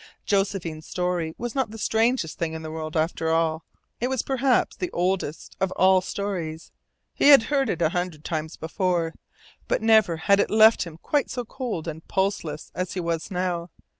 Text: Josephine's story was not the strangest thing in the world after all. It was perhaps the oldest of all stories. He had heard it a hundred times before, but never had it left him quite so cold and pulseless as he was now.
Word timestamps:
Josephine's 0.25 0.87
story 0.87 1.35
was 1.37 1.53
not 1.53 1.69
the 1.69 1.77
strangest 1.77 2.39
thing 2.39 2.53
in 2.53 2.63
the 2.63 2.71
world 2.71 2.97
after 2.97 3.29
all. 3.29 3.63
It 3.99 4.07
was 4.07 4.23
perhaps 4.23 4.75
the 4.75 4.89
oldest 4.89 5.55
of 5.59 5.71
all 5.73 6.01
stories. 6.01 6.71
He 7.13 7.27
had 7.29 7.43
heard 7.53 7.69
it 7.69 7.83
a 7.83 7.89
hundred 7.89 8.25
times 8.25 8.57
before, 8.57 9.13
but 9.67 9.83
never 9.83 10.17
had 10.17 10.39
it 10.39 10.49
left 10.49 10.85
him 10.85 10.97
quite 10.97 11.29
so 11.29 11.45
cold 11.45 11.87
and 11.87 12.03
pulseless 12.07 12.71
as 12.73 12.93
he 12.93 12.99
was 12.99 13.29
now. 13.29 13.69